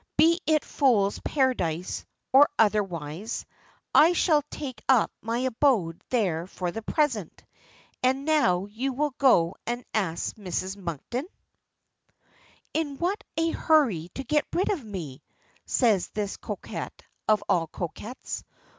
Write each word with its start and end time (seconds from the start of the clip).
"Be 0.17 0.41
it 0.47 0.63
a 0.63 0.65
Fool's 0.65 1.19
Paradise 1.19 2.05
or 2.33 2.49
otherwise, 2.57 3.45
I 3.93 4.13
shall 4.13 4.41
take 4.49 4.81
up 4.89 5.11
my 5.21 5.37
abode 5.41 6.01
there 6.09 6.47
for 6.47 6.71
the 6.71 6.81
present. 6.81 7.45
And 8.01 8.25
now 8.25 8.65
you 8.65 8.93
will 8.93 9.13
go 9.19 9.53
and 9.67 9.85
ask 9.93 10.35
Mrs. 10.37 10.75
Monkton?" 10.75 11.27
"In 12.73 12.97
what 12.97 13.23
a 13.37 13.51
hurry 13.51 14.09
to 14.15 14.23
get 14.23 14.47
rid 14.53 14.71
of 14.71 14.83
me!" 14.83 15.21
says 15.67 16.07
this 16.07 16.35
coquette 16.35 17.03
of 17.27 17.43
all 17.47 17.67
coquettes. 17.67 18.43